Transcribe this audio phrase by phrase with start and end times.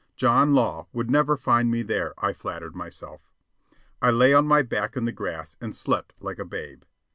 [0.15, 3.31] John Law would never find me there, I flattered myself.
[4.01, 6.85] I lay on my back in the grass and slept like a babe.